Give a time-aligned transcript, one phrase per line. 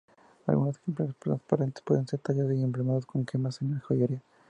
[0.47, 4.23] Algunos ejemplares transparente pueden ser tallados y empleados como gemas en joyería.